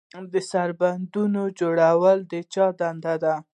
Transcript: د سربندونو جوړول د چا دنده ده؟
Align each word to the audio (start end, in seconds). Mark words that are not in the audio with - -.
د 0.31 0.35
سربندونو 0.51 1.41
جوړول 1.59 2.17
د 2.31 2.33
چا 2.53 2.65
دنده 2.79 3.15
ده؟ 3.23 3.35